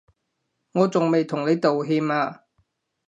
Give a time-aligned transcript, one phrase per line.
[0.71, 2.45] 我仲未同你道歉啊